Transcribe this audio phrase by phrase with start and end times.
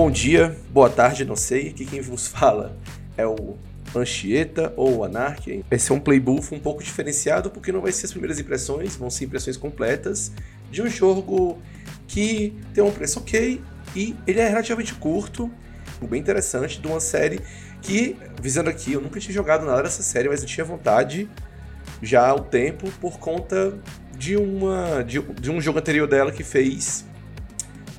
[0.00, 1.70] Bom dia, boa tarde, não sei.
[1.70, 2.78] Aqui quem vos fala
[3.16, 3.56] é o
[3.96, 5.64] Anchieta ou Anarchy.
[5.68, 9.10] Esse é um playbuff um pouco diferenciado porque não vai ser as primeiras impressões, vão
[9.10, 10.30] ser impressões completas
[10.70, 11.58] de um jogo
[12.06, 13.60] que tem um preço ok
[13.96, 15.50] e ele é relativamente curto,
[16.08, 17.40] bem interessante, de uma série
[17.82, 21.28] que, visando aqui, eu nunca tinha jogado nada dessa série, mas eu tinha vontade
[22.00, 23.76] já há um tempo por conta
[24.16, 27.04] de, uma, de, de um jogo anterior dela que fez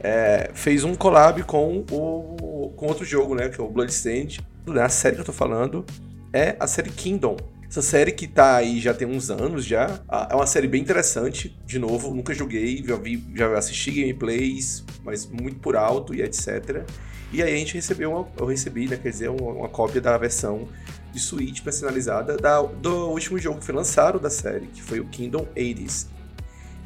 [0.02, 2.49] é, fez um collab com o
[2.80, 4.39] com outro jogo, né, que é o Bloodstained.
[4.81, 5.85] A série que eu tô falando
[6.31, 7.35] é a série Kingdom.
[7.67, 9.99] Essa série que tá aí já tem uns anos já.
[10.30, 11.58] É uma série bem interessante.
[11.66, 16.84] De novo, nunca joguei, já vi, já assisti gameplays, mas muito por alto e etc.
[17.31, 20.17] E aí a gente recebeu uma, eu recebi, né, quer dizer, uma, uma cópia da
[20.17, 20.67] versão
[21.11, 25.05] de Switch personalizada da, do último jogo que foi lançado da série, que foi o
[25.05, 26.08] Kingdom 80s.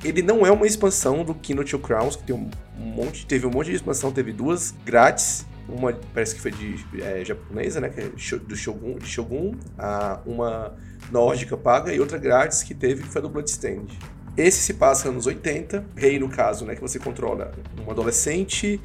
[0.04, 3.50] Ele não é uma expansão do Kingdom Two Crowns, que tem um monte, teve um
[3.50, 8.02] monte de expansão, teve duas grátis, uma parece que foi de é, japonesa, né, que
[8.02, 10.76] é do Shogun, de Shogun, a, uma
[11.12, 13.98] nórdica paga e outra grátis que teve que foi do Bloodstained.
[14.36, 17.54] Esse se passa nos 80, rei no caso, né, que você controla
[17.86, 18.82] um adolescente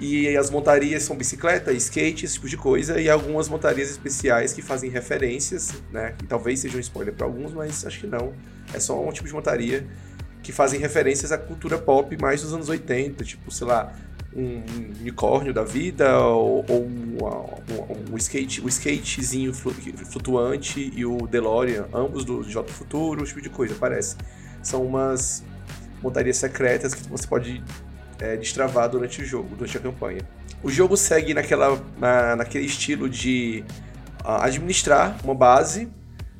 [0.00, 4.62] e as montarias são bicicleta, skate, esse tipo de coisa, e algumas montarias especiais que
[4.62, 6.14] fazem referências, né?
[6.18, 8.32] Que talvez seja um spoiler para alguns, mas acho que não.
[8.72, 9.86] É só um tipo de montaria
[10.42, 13.92] que fazem referências à cultura pop mais dos anos 80, tipo, sei lá,
[14.34, 14.62] um
[15.00, 21.86] unicórnio da vida, ou, ou um, um, um, skate, um skatezinho flutuante e o DeLorean,
[21.92, 24.16] ambos do J Futuro, esse tipo de coisa, parece.
[24.62, 25.44] São umas
[26.02, 27.62] montarias secretas que você pode
[28.18, 30.20] é, destravar durante o jogo, durante a campanha.
[30.62, 33.64] O jogo segue naquela, na, naquele estilo de
[34.22, 35.88] uh, administrar uma base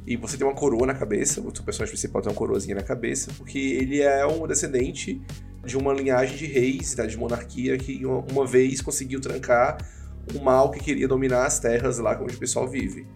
[0.06, 2.82] e você tem uma coroa na cabeça, o seu personagem principal tem uma coroazinha na
[2.82, 5.20] cabeça, porque ele é um descendente
[5.64, 9.78] de uma linhagem de reis, né, de monarquia, que uma, uma vez conseguiu trancar
[10.34, 13.06] um mal que queria dominar as terras lá onde o pessoal vive.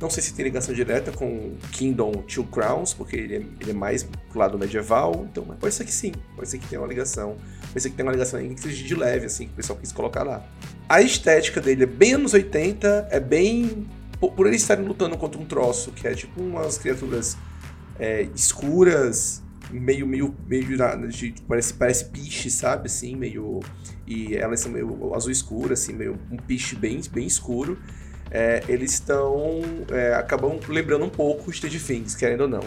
[0.00, 3.72] Não sei se tem ligação direta com Kingdom Two Crowns, porque ele é, ele é
[3.72, 7.36] mais pro lado medieval, então pode ser que sim, pode ser que tenha uma ligação.
[7.68, 10.44] Pode ser que tenha uma ligação de leve, assim, que o pessoal quis colocar lá.
[10.88, 13.86] A estética dele é bem anos 80, é bem.
[14.24, 17.36] Por, por eles estarem lutando contra um troço que é tipo umas criaturas
[17.98, 20.66] é, escuras, meio, meio, meio
[21.08, 23.60] de, de, parece, parece piche, sabe, assim, meio,
[24.06, 27.78] e elas são meio azul escuro, assim, meio um piche bem, bem escuro,
[28.30, 32.64] é, eles estão, é, acabam lembrando um pouco Stage Things, querendo ou não,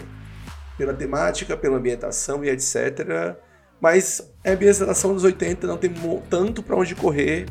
[0.76, 3.36] pela temática, pela ambientação e etc,
[3.80, 5.92] mas a ambientação dos 80 não tem
[6.30, 7.46] tanto para onde correr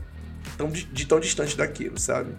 [0.57, 2.33] tão, de, de tão distante daquilo, sabe?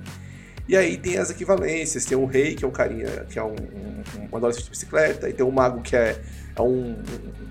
[0.69, 3.55] E aí tem as equivalências, tem o rei, que é um carinha, que é um,
[3.55, 6.21] um, um adolescente de bicicleta, e tem o mago, que é,
[6.55, 6.95] é um,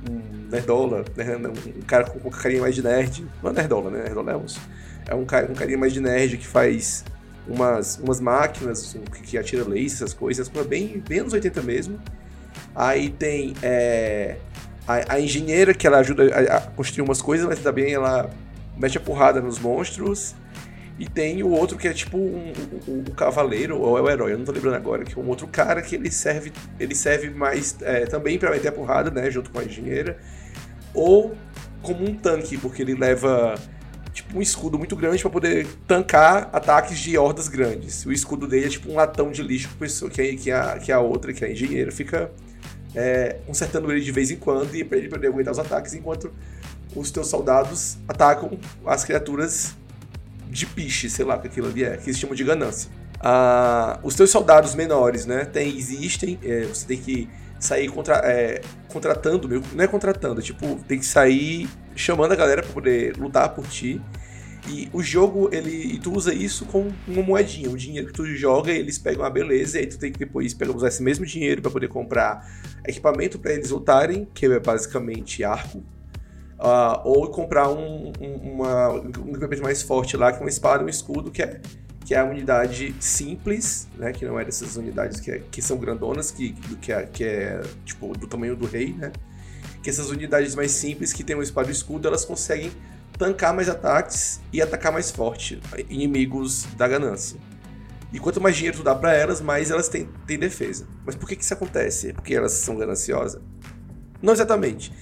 [0.07, 1.25] um, nerdola, né?
[1.35, 3.27] um cara com, com carinha mais de nerd.
[3.41, 4.03] Não é nerdola, né?
[4.03, 7.03] Nerdola é, é um, um carinha mais de nerd que faz
[7.47, 11.99] umas, umas máquinas que, que atira laser, essas coisas, bem, bem anos 80 mesmo.
[12.75, 14.37] Aí tem é,
[14.87, 18.29] a, a, engenheira que ela ajuda a, a construir umas coisas, mas também ela
[18.77, 20.35] mete a porrada nos monstros.
[20.99, 22.51] E tem o outro que é tipo um,
[22.87, 25.27] um, um, cavaleiro, ou é o herói, eu não tô lembrando agora, que é um
[25.27, 29.29] outro cara que ele serve, ele serve mais é, também para meter a porrada, né,
[29.29, 30.17] junto com a engenheira,
[30.95, 31.35] ou
[31.83, 33.53] como um tanque, porque ele leva
[34.11, 38.03] tipo um escudo muito grande para poder tancar ataques de hordas grandes.
[38.03, 39.69] O escudo dele é tipo um latão de lixo
[40.11, 42.31] que, é, que, a, que a outra, que é a engenheira, fica
[42.95, 46.31] é, consertando ele de vez em quando e para ele poder aguentar os ataques, enquanto
[46.95, 49.75] os teus soldados atacam as criaturas
[50.49, 52.89] de piche, sei lá o que aquilo ali é, que eles chamam de ganância.
[53.19, 58.61] Ah, os teus soldados menores, né, tem, existem, é, você tem que sair contra, é,
[58.87, 63.49] contratando, não é contratando, é tipo, tem que sair chamando a galera para poder lutar
[63.49, 64.01] por ti.
[64.69, 68.69] E o jogo, ele tu usa isso com uma moedinha, o dinheiro que tu joga,
[68.69, 71.61] eles pegam a beleza, e aí tu tem que depois pegar, usar esse mesmo dinheiro
[71.61, 72.45] para poder comprar
[72.85, 75.81] equipamento para eles lutarem, que é basicamente arco,
[76.59, 80.89] Uh, ou comprar um, um, um equipamento mais forte lá, que é uma espada, um
[80.89, 81.61] escudo, que é,
[82.03, 84.11] que é a unidade simples, né?
[84.11, 87.61] Que não é dessas unidades que, é, que são grandonas, que, que, é, que é
[87.85, 89.11] tipo do tamanho do rei, né?
[89.83, 92.71] Que essas unidades mais simples que tem uma espada e escudo, elas conseguem
[93.17, 95.59] tancar mais ataques e atacar mais forte
[95.89, 97.39] inimigos da ganância.
[98.13, 100.87] E quanto mais dinheiro tu dá para elas, mais elas têm, têm defesa.
[101.05, 102.13] Mas por que, que isso acontece?
[102.13, 103.41] Porque elas são gananciosas?
[104.21, 104.93] Não exatamente.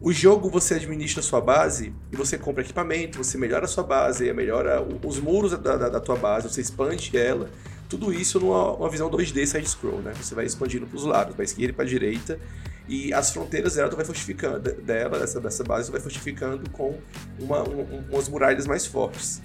[0.00, 3.82] O jogo você administra a sua base e você compra equipamento, você melhora a sua
[3.82, 7.50] base, melhora os muros da, da, da tua base, você expande ela.
[7.88, 10.12] Tudo isso numa visão 2D side-scroll, né?
[10.14, 12.38] Você vai expandindo para os lados, para esquerda e para direita.
[12.86, 16.96] E as fronteiras dela tu vai fortificando, dela, dessa, dessa base, tu vai fortificando com
[17.40, 19.42] uma, um, umas muralhas mais fortes.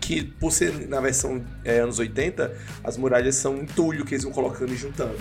[0.00, 4.32] que por ser na versão é, anos 80, as muralhas são entulho que eles vão
[4.32, 5.18] colocando e juntando,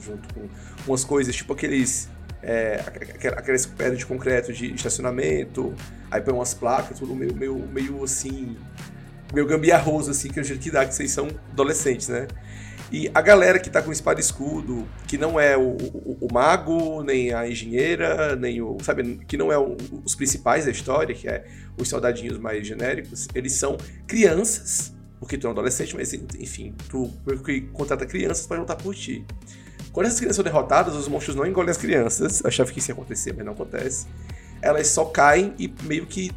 [0.00, 0.48] junto com
[0.86, 2.08] umas coisas, tipo aqueles
[2.42, 2.80] é,
[3.36, 5.74] aquelas pedras de concreto de estacionamento,
[6.10, 8.56] aí põe umas placas, tudo meio, meio, meio assim,
[9.32, 12.26] meio gambiarroso, assim, que o jeito que dá, que vocês são adolescentes, né?
[12.92, 16.28] E a galera que tá com espada e escudo, que não é o, o, o,
[16.30, 18.76] mago, nem a engenheira, nem o.
[18.82, 21.46] Sabe, que não é o, os principais da história, que é
[21.78, 27.10] os soldadinhos mais genéricos, eles são crianças, porque tu é um adolescente, mas enfim, tu
[27.72, 29.24] contrata crianças para lutar por ti.
[29.92, 32.40] Quando essas crianças são derrotadas, os monstros não engolem as crianças.
[32.40, 34.06] Eu achava que isso ia acontecer, mas não acontece.
[34.60, 36.30] Elas só caem e meio que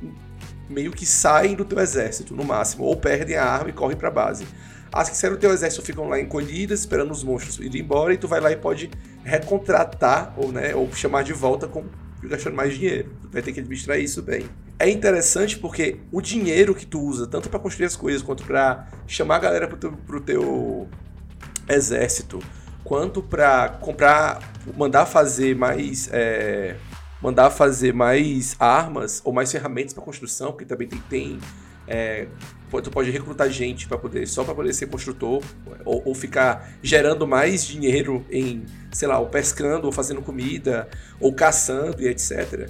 [0.67, 4.09] meio que saem do teu exército, no máximo, ou perdem a arma e correm para
[4.09, 4.47] base.
[4.91, 8.17] As que saíram do teu exército ficam lá encolhidas, esperando os monstros irem embora, e
[8.17, 8.89] tu vai lá e pode
[9.23, 11.85] recontratar, ou, né, ou chamar de volta com
[12.23, 13.11] gastando mais dinheiro.
[13.21, 14.45] Tu vai ter que administrar isso bem.
[14.79, 18.87] É interessante porque o dinheiro que tu usa, tanto para construir as coisas, quanto para
[19.05, 20.89] chamar a galera pro teu, pro teu
[21.69, 22.39] exército,
[22.85, 24.39] quanto para comprar,
[24.77, 26.77] mandar fazer mais, é,
[27.21, 31.39] mandar fazer mais armas ou mais ferramentas para construção, porque também tem, tem
[31.87, 32.27] é,
[32.83, 35.41] tu pode recrutar gente para poder só para poder ser construtor
[35.83, 40.87] ou, ou, ficar gerando mais dinheiro em, sei lá, ou pescando ou fazendo comida
[41.19, 42.69] ou caçando e etc.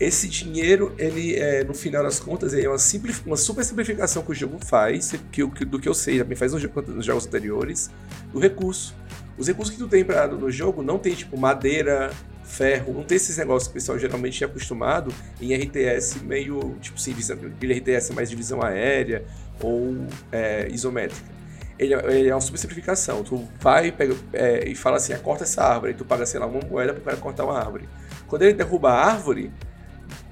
[0.00, 4.32] Esse dinheiro, ele é, no final das contas, é uma, simples, uma super simplificação que
[4.32, 7.90] o jogo faz, que, que, do que eu sei, também faz nos jogos anteriores,
[8.32, 8.94] do recurso.
[9.36, 12.10] Os recursos que tu tem pra, no jogo não tem, tipo, madeira,
[12.44, 17.00] ferro, não tem esses negócios que o pessoal geralmente é acostumado em RTS meio, tipo,
[17.00, 19.24] sim, aquele RTS mais de visão aérea
[19.60, 19.96] ou
[20.30, 21.34] é, isométrica.
[21.78, 23.24] Ele, é, ele, é uma super simplificação.
[23.24, 26.38] Tu vai pega, é, e fala assim, ah, corta essa árvore, e tu paga, sei
[26.38, 27.88] lá, uma moeda para o cara cortar uma árvore.
[28.28, 29.50] Quando ele derruba a árvore,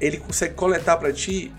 [0.02, 1.52] ele consegue coletar para ti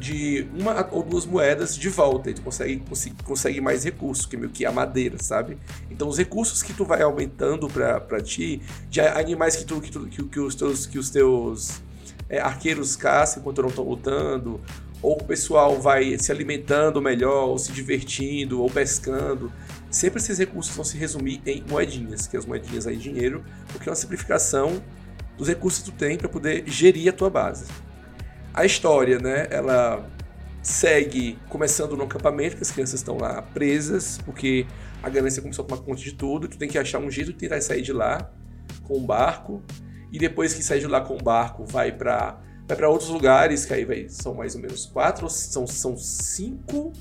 [0.00, 2.32] de, uma ou duas moedas de volta.
[2.32, 2.82] Tu consegue,
[3.22, 5.58] consegue, mais recursos, que é meio que a madeira, sabe?
[5.90, 10.06] Então os recursos que tu vai aumentando para ti, de animais que, tu, que, tu,
[10.06, 11.82] que, que os teus, que os teus
[12.30, 14.62] é, arqueiros caçam enquanto não estão lutando,
[15.02, 19.52] ou o pessoal vai se alimentando melhor, ou se divertindo, ou pescando.
[19.90, 23.90] Sempre esses recursos vão se resumir em moedinhas, que as moedinhas aí dinheiro, porque é
[23.90, 24.82] uma simplificação
[25.36, 27.66] dos recursos que tu tem para poder gerir a tua base.
[28.52, 30.08] A história, né, ela
[30.62, 34.66] segue começando no acampamento, que as crianças estão lá presas, porque
[35.02, 37.38] a ganância começou a tomar conta de tudo, tu tem que achar um jeito de
[37.38, 38.30] tentar sair de lá
[38.84, 39.62] com um barco,
[40.10, 43.66] e depois que sai de lá com o barco, vai para vai para outros lugares,
[43.66, 46.94] que aí vai, são mais ou menos quatro, são, são cinco,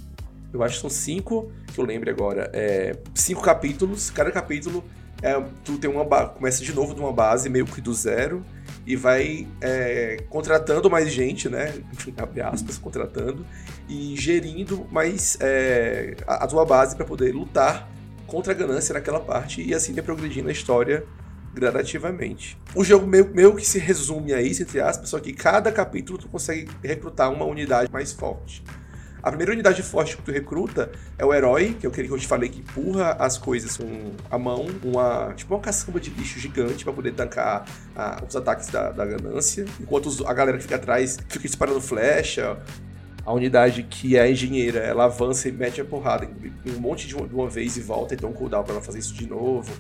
[0.52, 4.84] eu acho que são cinco, que eu lembro agora, é, cinco capítulos, cada capítulo
[5.24, 8.46] é, tu tem uma começa de novo de uma base meio que do zero
[8.86, 11.74] e vai é, contratando mais gente, né?
[12.18, 13.46] Abre aspas, contratando
[13.88, 17.90] e gerindo mais é, a, a, tua base para poder lutar
[18.28, 21.06] contra a ganância naquela parte e assim vai progredindo a história
[21.54, 22.58] gradativamente.
[22.76, 26.18] O jogo meio, meio que se resume a isso, entre aspas, só que cada capítulo
[26.18, 28.62] tu consegue recrutar uma unidade mais forte.
[29.24, 32.20] A primeira unidade forte que tu recruta é o herói, que é aquele que eu
[32.20, 36.38] te falei que empurra as coisas com a mão, uma tipo uma caçamba de bicho
[36.38, 37.64] gigante para poder tancar
[37.96, 41.80] a, os ataques da, da ganância, enquanto os, a galera que fica atrás fica disparando
[41.80, 42.58] flecha.
[43.26, 46.28] A unidade que é a engenheira, ela avança e mete a porrada
[46.66, 48.82] em um monte de uma, de uma vez e volta, então um cooldown para ela
[48.82, 49.72] fazer isso de novo.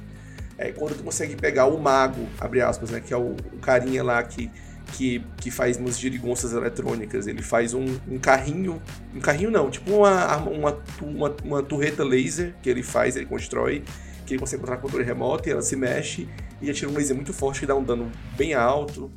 [0.57, 4.01] É quando tu consegue pegar o mago, abre aspas, né, que é o, o carinha
[4.01, 4.49] lá que
[4.93, 7.27] que, que faz umas girigonças eletrônicas.
[7.27, 8.81] Ele faz um, um carrinho.
[9.13, 13.83] Um carrinho não, tipo uma, uma, uma, uma torreta laser que ele faz, ele constrói,
[14.25, 16.29] que ele consegue controlar controle remoto e ela se mexe
[16.61, 19.11] e atira um laser muito forte que dá um dano bem alto.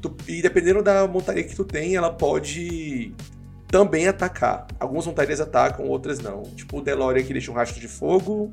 [0.00, 3.14] Tu, e dependendo da montaria que tu tem, ela pode
[3.68, 4.66] também atacar.
[4.78, 6.42] Algumas montarias atacam, outras não.
[6.54, 8.52] Tipo o DeLorean que deixa um rastro de fogo.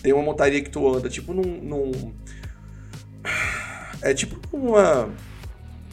[0.00, 1.42] Tem uma montaria que tu anda tipo num.
[1.42, 2.14] num...
[4.00, 5.10] É tipo uma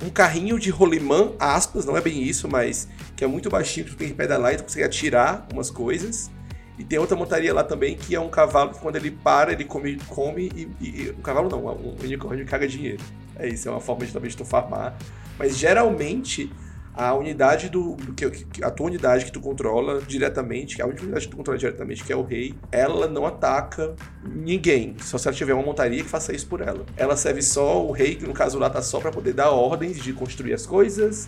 [0.02, 3.92] um carrinho de rolimã, aspas, não é bem isso, mas que é muito baixinho, que
[3.94, 6.30] tu tem que pedalar e tu consegue atirar umas coisas.
[6.78, 9.64] E tem outra montaria lá também que é um cavalo que quando ele para, ele
[9.64, 13.02] come, come e, e um cavalo não, um unicórnio caga dinheiro.
[13.38, 14.98] É isso, é uma forma de também de tu farmar.
[15.40, 16.52] Mas geralmente
[16.96, 21.32] a unidade do, que, a tua unidade que tu controla diretamente, a única unidade que
[21.32, 25.54] tu controla diretamente, que é o rei, ela não ataca ninguém, só se ela tiver
[25.54, 26.86] uma montaria que faça isso por ela.
[26.96, 30.02] Ela serve só o rei, que no caso lá tá só para poder dar ordens
[30.02, 31.28] de construir as coisas,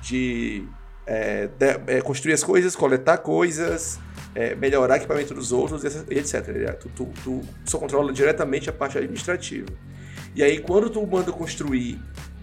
[0.00, 0.64] de,
[1.06, 4.00] é, de é, construir as coisas, coletar coisas,
[4.34, 6.78] é, melhorar equipamento dos outros, etc.
[6.80, 9.68] Tu, tu, tu só controla diretamente a parte administrativa.
[10.34, 12.00] E aí, quando tu manda construir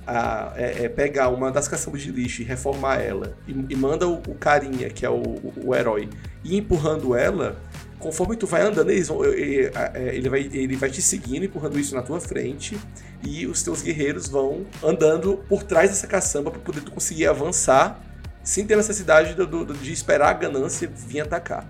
[0.09, 4.07] a, é, é, pegar uma das caçambas de lixo e reformar ela, e, e manda
[4.07, 5.21] o, o, carinha, que é o,
[5.63, 6.09] o, herói,
[6.43, 7.61] ir empurrando ela,
[7.99, 9.71] conforme tu vai andando, eles vão, ele,
[10.11, 12.75] ele, vai, ele vai te seguindo, empurrando isso na tua frente,
[13.23, 18.01] e os teus guerreiros vão andando por trás dessa caçamba para poder tu conseguir avançar
[18.43, 21.69] sem ter necessidade do, do, de esperar a ganância vir atacar.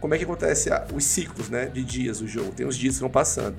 [0.00, 2.52] Como é que acontece os ciclos né, de dias do jogo?
[2.52, 3.56] Tem os dias que vão passando.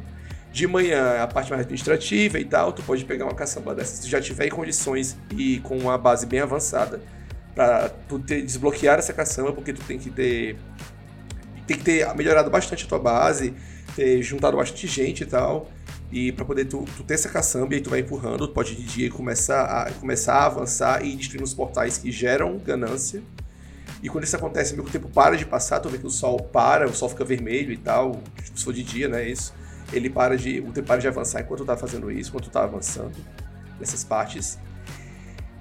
[0.55, 4.03] De manhã, a parte mais administrativa e tal, tu pode pegar uma caçamba dessa se
[4.03, 7.01] tu já tiver em condições e com uma base bem avançada
[7.53, 10.57] para tu ter, desbloquear essa caçamba, porque tu tem que ter
[11.67, 13.53] tem que ter melhorado bastante a tua base,
[13.97, 15.69] ter juntado bastante gente e tal.
[16.09, 18.77] E para poder tu, tu, ter essa caçamba e aí tu vai empurrando, tu pode
[18.77, 23.21] de dia começar a, começar a avançar e destruir os portais que geram ganância.
[24.01, 26.09] E quando isso acontece, meio que o tempo para de passar, tu vê que o
[26.09, 28.21] sol para, o sol fica vermelho e tal,
[28.55, 29.53] se for de dia, né, isso.
[29.93, 32.51] Ele para de, o tempo para de avançar enquanto tu tá fazendo isso, enquanto tu
[32.51, 33.13] tá avançando
[33.79, 34.57] nessas partes.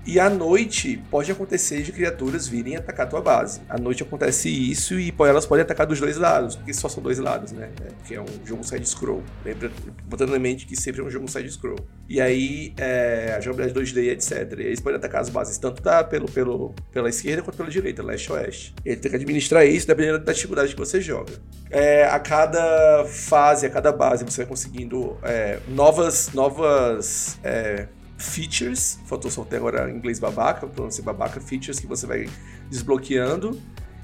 [0.07, 3.63] E à noite pode acontecer de criaturas virem atacar a tua base.
[3.69, 7.19] À noite acontece isso e elas podem atacar dos dois lados, porque só são dois
[7.19, 7.71] lados, né?
[7.83, 9.23] É, porque é um jogo side-scroll.
[9.45, 9.71] Lembra,
[10.05, 11.79] botando na mente que sempre é um jogo side-scroll.
[12.09, 14.59] E aí, é, a jogabilidade 2D, etc.
[14.59, 18.03] E eles podem atacar as bases tanto da, pelo, pelo, pela esquerda quanto pela direita,
[18.03, 18.75] leste-oeste.
[18.85, 21.33] Ele tem que administrar isso dependendo da dificuldade que você joga.
[21.71, 27.89] É, a cada fase, a cada base, você vai conseguindo é, novas, novas é,
[28.25, 32.29] features, faltou soltar agora em inglês babaca, pronúncia babaca, features que você vai
[32.69, 33.61] desbloqueando,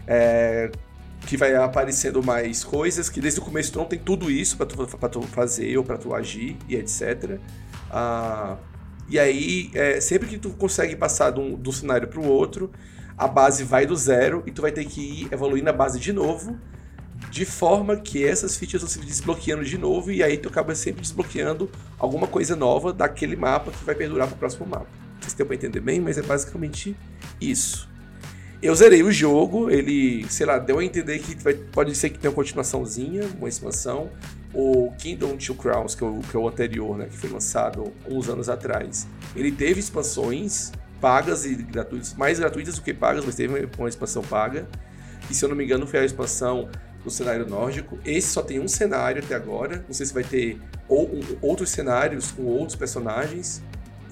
[0.06, 0.70] é,
[1.26, 4.66] que vai aparecendo mais coisas, que desde o começo tu não tem tudo isso para
[4.66, 7.38] tu, tu fazer ou para tu agir e etc.
[7.90, 8.56] Ah,
[9.08, 12.26] e aí, é, sempre que tu consegue passar de um, de um cenário para o
[12.26, 12.70] outro,
[13.18, 16.12] a base vai do zero e tu vai ter que ir evoluindo a base de
[16.12, 16.56] novo
[17.30, 21.02] de forma que essas features vão se desbloqueando de novo e aí tu acaba sempre
[21.02, 24.88] desbloqueando alguma coisa nova daquele mapa que vai perdurar para o próximo mapa.
[25.22, 26.96] Não se deu para entender bem, mas é basicamente
[27.40, 27.88] isso.
[28.62, 32.18] Eu zerei o jogo, ele, sei lá, deu a entender que vai, pode ser que
[32.18, 34.10] tenha uma continuaçãozinha, uma expansão.
[34.52, 37.92] O Kingdom Two Crowns, que é o, que é o anterior, né, que foi lançado
[38.08, 43.34] uns anos atrás, ele teve expansões pagas e gratuitas, mais gratuitas do que pagas, mas
[43.34, 44.68] teve uma expansão paga.
[45.30, 46.68] E se eu não me engano, foi a expansão
[47.04, 47.98] no cenário nórdico.
[48.04, 49.84] Esse só tem um cenário até agora.
[49.86, 53.62] Não sei se vai ter ou, um, outros cenários com outros personagens.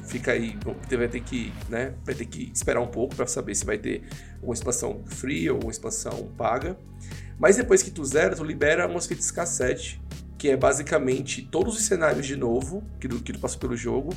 [0.06, 0.56] Fica aí,
[0.90, 4.02] vai ter que, né, vai ter que esperar um pouco para saber se vai ter
[4.42, 6.78] uma expansão free ou uma expansão paga.
[7.38, 10.00] Mas depois que tu zera, tu libera umas fitas cassete,
[10.38, 14.14] que é basicamente todos os cenários de novo que tu, que tu passou pelo jogo,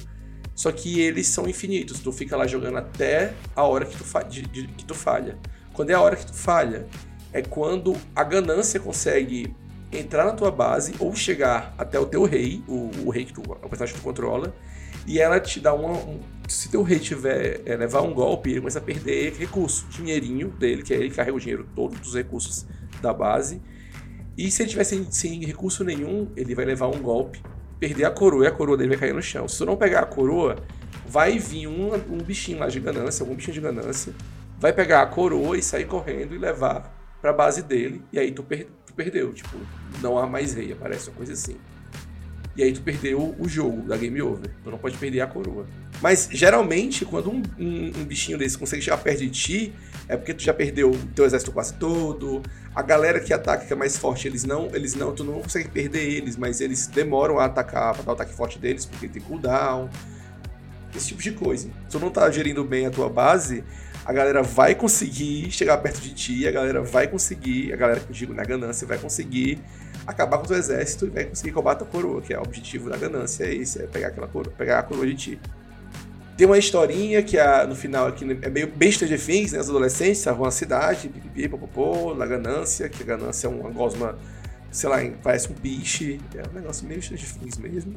[0.55, 1.99] só que eles são infinitos.
[1.99, 5.37] Tu fica lá jogando até a hora que tu, de, de, que tu falha.
[5.73, 6.87] Quando é a hora que tu falha,
[7.33, 9.55] é quando a ganância consegue
[9.91, 13.41] entrar na tua base ou chegar até o teu rei, o, o rei que tu,
[13.41, 14.53] o personagem que tu controla,
[15.05, 15.91] e ela te dá uma.
[15.91, 20.49] Um, se teu rei tiver é, levar um golpe, ele começa a perder recurso, dinheirinho
[20.49, 22.65] dele, que é ele que carrega o dinheiro todo dos recursos
[23.01, 23.61] da base.
[24.37, 27.41] E se ele tiver sem, sem recurso nenhum, ele vai levar um golpe,
[27.79, 29.47] perder a coroa e a coroa dele vai cair no chão.
[29.47, 30.57] Se tu não pegar a coroa,
[31.07, 34.13] vai vir um, um bichinho lá de ganância, algum bichinho de ganância,
[34.59, 38.43] vai pegar a coroa e sair correndo e levar pra base dele, e aí tu,
[38.43, 39.33] per tu perdeu.
[39.33, 39.57] Tipo,
[40.01, 41.55] não há mais rei, aparece uma coisa assim.
[42.55, 44.51] E aí tu perdeu o jogo da Game Over.
[44.63, 45.65] Tu não pode perder a coroa.
[46.01, 49.73] Mas geralmente, quando um, um, um, bichinho desse consegue chegar perto de ti,
[50.07, 52.41] é porque tu já perdeu o teu exército quase todo.
[52.75, 55.69] A galera que ataca, que é mais forte, eles não, eles não, tu não consegue
[55.69, 59.21] perder eles, mas eles demoram a atacar pra dar o ataque forte deles, porque tem
[59.21, 59.89] cooldown.
[60.93, 61.69] Esse tipo de coisa.
[61.87, 63.63] Se tu não tá gerindo bem a tua base,
[64.05, 68.09] a galera vai conseguir chegar perto de ti, a galera vai conseguir, a galera que
[68.09, 69.59] eu digo na ganância, vai conseguir
[70.05, 72.41] acabar com o teu exército e vai conseguir roubar a tua coroa, que é o
[72.41, 75.39] objetivo da ganância, é isso, é pegar aquela coroa, pegar a coroa de ti.
[76.35, 79.59] Tem uma historinha que a, no final aqui é meio besta de fins, né?
[79.59, 84.17] Os adolescentes estavam na cidade, pipipi, popopô, na ganância, que a ganância é uma gosma,
[84.71, 87.95] sei lá, parece um biche, é um negócio meio de fins mesmo.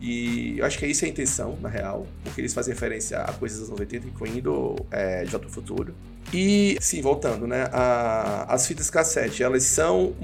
[0.00, 3.32] E eu acho que isso é a intenção, na real, porque eles fazem referência a
[3.32, 5.94] coisas dos anos 80, incluindo é, De Volta Futuro.
[6.32, 7.68] E, sim, voltando, né?
[7.72, 10.14] A, as fitas cassete, elas são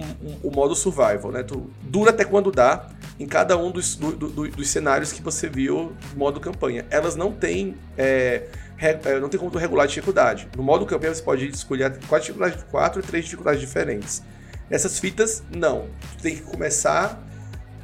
[0.43, 1.43] o modo survival, né?
[1.43, 2.89] Tu, dura até quando dá
[3.19, 6.85] em cada um dos, do, do, dos cenários que você viu modo campanha.
[6.91, 7.77] Elas não têm.
[7.97, 8.49] É,
[8.79, 10.49] é, não tem como tu regular a dificuldade.
[10.57, 14.23] No modo campanha você pode escolher quatro dificuldades, quatro ou três dificuldades diferentes.
[14.69, 15.87] Nessas fitas, não.
[16.17, 17.22] Tu tem que começar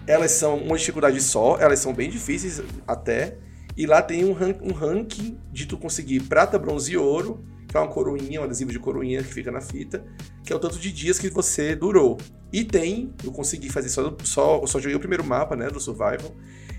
[0.08, 3.36] elas são uma dificuldade só, elas são bem difíceis até.
[3.76, 7.76] E lá tem um, rank, um ranking de tu conseguir prata, bronze e ouro, que
[7.76, 10.02] é uma coroinha, um adesivo de coroinha que fica na fita,
[10.42, 12.16] que é o tanto de dias que você durou.
[12.50, 15.78] E tem, eu consegui fazer só, só, eu só joguei o primeiro mapa, né, do
[15.78, 16.34] Survival,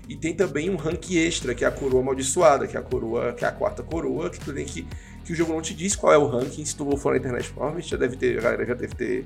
[0.08, 3.32] E tem também um rank extra, que é a coroa amaldiçoada, que é a coroa,
[3.32, 4.84] que é a quarta coroa, que tu tem que.
[5.24, 6.64] que o jogo não te diz qual é o ranking.
[6.64, 8.38] Se tu for na internet, provavelmente já deve ter.
[8.40, 9.24] A galera já deve ter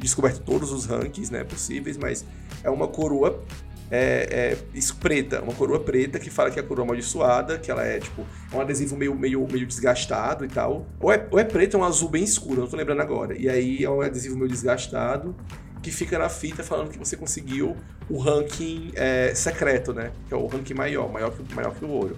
[0.00, 2.24] descoberto todos os rankings né, possíveis, mas
[2.62, 3.42] é uma coroa
[3.90, 7.84] é, é, preta, uma coroa preta que fala que é a coroa amaldiçoada, que ela
[7.84, 10.86] é tipo é um adesivo meio, meio, meio desgastado e tal.
[11.00, 13.36] Ou é, ou é preto é um azul bem escuro, não tô lembrando agora.
[13.36, 15.34] E aí é um adesivo meio desgastado
[15.82, 17.76] que fica na fita falando que você conseguiu
[18.08, 20.12] o ranking é, secreto, né?
[20.28, 22.16] Que é o ranking maior, maior que, maior que o ouro.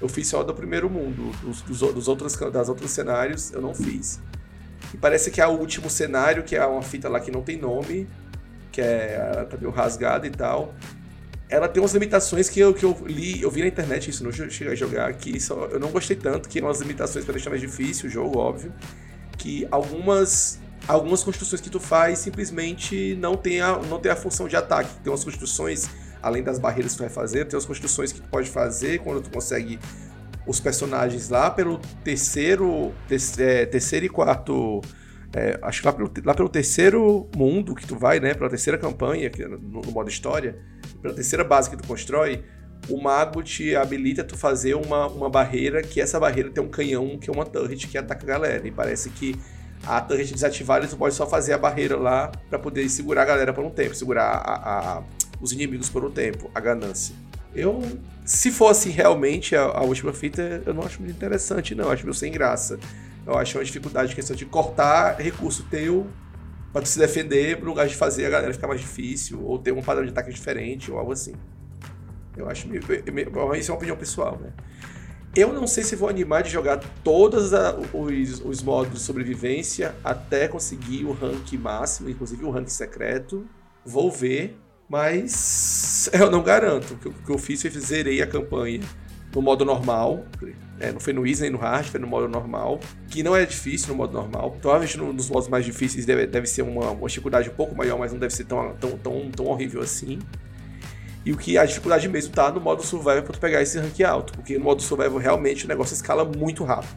[0.00, 3.74] Eu fiz só do primeiro mundo, dos, dos, dos outros, das outros cenários eu não
[3.74, 4.20] fiz.
[4.92, 7.56] E parece que é o último cenário, que é uma fita lá que não tem
[7.56, 8.08] nome,
[8.70, 10.74] que é tá meio rasgada e tal
[11.52, 14.32] ela tem umas limitações que eu, que eu li, eu vi na internet isso, não
[14.32, 17.60] cheguei a jogar aqui, só, eu não gostei tanto, que umas limitações para deixar mais
[17.60, 18.72] difícil o jogo, óbvio,
[19.36, 20.58] que algumas
[20.88, 24.90] algumas construções que tu faz simplesmente não tem a, não tem a função de ataque.
[25.04, 25.88] Tem umas construções,
[26.22, 29.20] além das barreiras que tu vai fazer, tem umas construções que tu pode fazer quando
[29.20, 29.78] tu consegue
[30.46, 34.80] os personagens lá pelo terceiro, ter, é, terceiro e quarto
[35.34, 38.34] é, acho que lá pelo, lá pelo terceiro mundo que tu vai, né?
[38.34, 40.58] Pela terceira campanha, que, é no, no, modo história,
[41.00, 42.44] pela terceira base que tu constrói,
[42.88, 47.18] o mago te habilita tu fazer uma, uma barreira, que essa barreira tem um canhão,
[47.18, 48.66] que é uma turret que ataca a galera.
[48.66, 49.34] E parece que
[49.86, 53.52] a turret desativada, tu pode só fazer a barreira lá para poder segurar a galera
[53.54, 55.02] por um tempo, segurar a, a,
[55.40, 57.14] os inimigos por um tempo, a ganância.
[57.54, 57.82] Eu,
[58.24, 61.84] se fosse realmente a, a última fita, eu não acho muito interessante, não.
[61.84, 62.78] Eu acho meio sem graça.
[63.26, 66.06] Eu acho uma dificuldade questão de cortar recurso teu
[66.72, 69.82] para se defender no lugar de fazer a galera ficar mais difícil, ou ter um
[69.82, 71.34] padrão de ataque diferente, ou algo assim.
[72.36, 72.82] Eu acho meio.
[73.58, 74.52] Isso é uma opinião pessoal, né?
[75.34, 77.52] Eu não sei se vou animar de jogar todos
[77.92, 83.46] os, os modos de sobrevivência até conseguir o rank máximo, inclusive o rank secreto.
[83.84, 84.58] Vou ver,
[84.92, 86.92] mas eu não garanto.
[87.06, 88.82] O que eu fiz foi zerei a campanha
[89.34, 90.26] no modo normal.
[90.78, 92.78] É, não foi no easy nem no hard, foi no modo normal.
[93.08, 94.50] Que não é difícil no modo normal.
[94.60, 97.98] Provavelmente no, nos modos mais difíceis deve, deve ser uma, uma, dificuldade um pouco maior,
[97.98, 100.18] mas não deve ser tão, tão, tão, tão horrível assim.
[101.24, 103.98] E o que a dificuldade mesmo tá no modo survival para tu pegar esse rank
[104.02, 104.34] alto.
[104.34, 106.94] Porque no modo survival realmente o negócio escala muito rápido.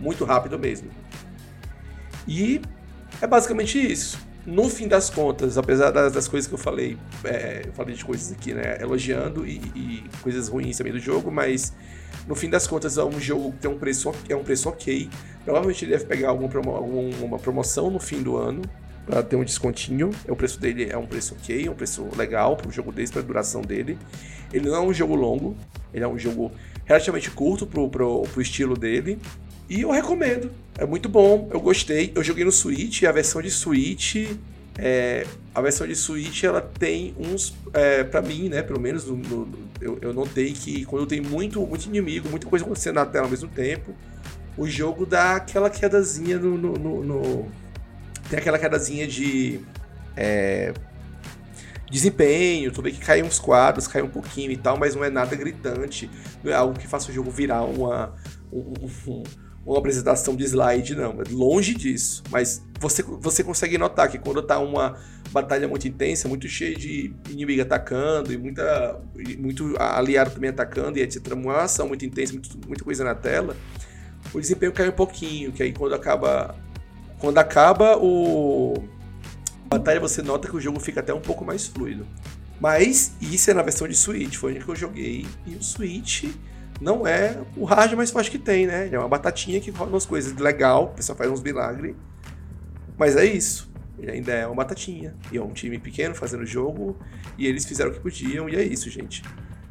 [0.00, 0.90] Muito rápido mesmo.
[2.26, 2.60] E
[3.20, 7.62] é basicamente isso no fim das contas, apesar das, das coisas que eu falei, é,
[7.66, 11.72] eu falei de coisas aqui, né, elogiando e, e, coisas ruins também do jogo, mas
[12.26, 15.08] no fim das contas é um jogo que tem um preço, é um preço ok.
[15.44, 18.62] Provavelmente ele deve pegar alguma, alguma promoção no fim do ano
[19.06, 20.10] para ter um descontinho.
[20.28, 23.12] O preço dele é um preço ok, é um preço legal para o jogo desse,
[23.12, 23.98] para a duração dele.
[24.52, 25.56] Ele não é um jogo longo,
[25.92, 26.52] ele é um jogo
[26.84, 29.18] relativamente curto pro, pro, pro estilo dele.
[29.72, 30.50] E eu recomendo.
[30.76, 32.12] É muito bom, eu gostei.
[32.14, 34.16] Eu joguei no Switch a versão de Switch.
[34.78, 37.54] É, a versão de Switch ela tem uns.
[37.72, 38.60] É, para mim, né?
[38.60, 39.48] Pelo menos no, no,
[39.80, 43.30] eu, eu notei que quando tem muito, muito inimigo, muita coisa acontecendo na tela ao
[43.30, 43.94] mesmo tempo,
[44.58, 46.58] o jogo dá aquela quedazinha no.
[46.58, 47.48] no, no
[48.28, 49.58] tem aquela quedazinha de.
[50.14, 50.74] É,
[51.90, 55.08] desempenho, tu vê que cai uns quadros, cai um pouquinho e tal, mas não é
[55.08, 56.10] nada gritante,
[56.44, 58.14] não é algo que faça o jogo virar uma,
[58.52, 58.74] um,
[59.08, 59.22] um,
[59.64, 61.20] uma apresentação de slide, não.
[61.20, 62.22] É longe disso.
[62.30, 64.96] Mas você, você consegue notar que quando tá uma
[65.30, 69.00] batalha muito intensa, muito cheia de inimigo atacando e muita,
[69.38, 71.32] muito aliado também atacando e etc.
[71.32, 73.56] Uma ação muito intensa, muito, muita coisa na tela,
[74.34, 75.52] o desempenho cai um pouquinho.
[75.52, 76.54] Que aí quando acaba.
[77.18, 78.74] Quando acaba o.
[79.66, 82.06] A batalha, você nota que o jogo fica até um pouco mais fluido.
[82.60, 85.26] Mas isso é na versão de Switch, foi onde que eu joguei.
[85.46, 86.24] E o Switch
[86.82, 88.86] não é o hard mais forte que tem, né?
[88.86, 91.94] Ele é uma batatinha que roda umas coisas legal, o pessoal faz uns milagres.
[92.98, 93.70] Mas é isso.
[93.98, 95.14] Ele ainda é uma batatinha.
[95.30, 96.96] E é um time pequeno fazendo o jogo.
[97.38, 98.48] E eles fizeram o que podiam.
[98.48, 99.22] E é isso, gente.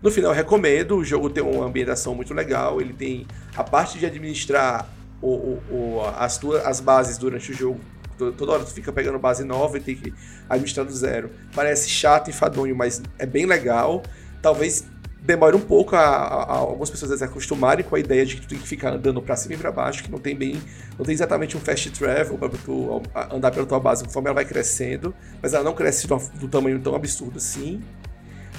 [0.02, 0.95] No final, recomendo.
[0.95, 2.80] O jogo tem uma ambientação muito legal.
[2.80, 4.88] Ele tem a parte de administrar
[5.21, 7.80] o, o, o, as, tuas, as bases durante o jogo.
[8.17, 10.13] Toda hora tu fica pegando base nova e tem que
[10.47, 11.30] administrar do zero.
[11.54, 14.02] Parece chato e fadonho, mas é bem legal.
[14.41, 14.86] Talvez
[15.22, 18.42] demora um pouco a, a, a, algumas pessoas se acostumarem com a ideia de que
[18.42, 20.60] tu tem que ficar andando para cima e para baixo, que não tem bem,
[20.98, 24.46] não tem exatamente um fast travel para tu andar pela tua base conforme ela vai
[24.46, 27.82] crescendo, mas ela não cresce do, do tamanho tão absurdo assim.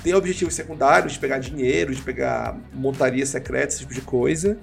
[0.05, 4.57] Tem objetivos secundários de pegar dinheiro, de pegar montaria secreta, esse tipo de coisa,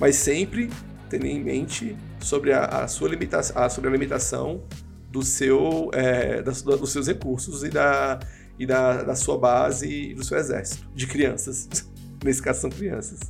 [0.00, 0.70] mas sempre
[1.08, 4.62] tendo em mente sobre a, a sua limitação, sobre a limitação
[5.10, 8.18] do seu, é, das, dos seus recursos e da
[8.58, 11.68] e da, da sua base e do seu exército de crianças.
[12.24, 13.20] Nesse caso são crianças.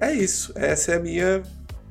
[0.00, 0.52] É isso.
[0.54, 1.42] Essa é a minha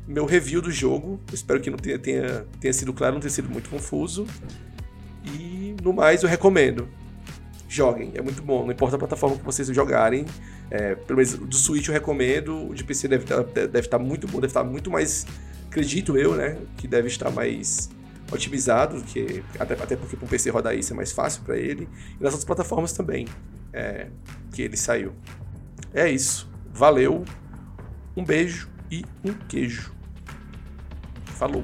[0.08, 1.19] meu review do jogo.
[1.34, 4.28] Espero que não tenha, tenha, tenha sido claro, não tenha sido muito confuso.
[5.25, 6.88] E no mais eu recomendo.
[7.67, 8.63] joguem, é muito bom.
[8.63, 10.25] Não importa a plataforma que vocês jogarem.
[10.69, 14.28] É, pelo menos do Switch eu recomendo, o de PC deve estar, deve estar muito
[14.28, 15.25] bom, deve estar muito mais,
[15.67, 16.58] acredito eu, né?
[16.78, 17.89] Que deve estar mais
[18.31, 21.88] otimizado, que, até, até porque para um PC rodar isso é mais fácil para ele.
[22.19, 23.27] E nas outras plataformas também,
[23.71, 24.07] é,
[24.51, 25.13] que ele saiu.
[25.93, 26.49] É isso.
[26.73, 27.23] Valeu,
[28.15, 29.93] um beijo e um queijo.
[31.25, 31.63] Falou!